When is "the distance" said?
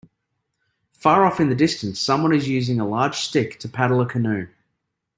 1.49-1.99